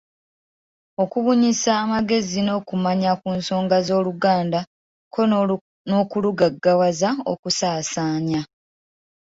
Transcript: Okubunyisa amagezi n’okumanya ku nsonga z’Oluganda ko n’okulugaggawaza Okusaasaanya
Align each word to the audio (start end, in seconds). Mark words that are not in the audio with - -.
Okubunyisa 1.03 1.71
amagezi 1.83 2.39
n’okumanya 2.43 3.11
ku 3.21 3.29
nsonga 3.37 3.77
z’Oluganda 3.85 4.59
ko 5.13 5.21
n’okulugaggawaza 5.89 7.09
Okusaasaanya 7.31 8.41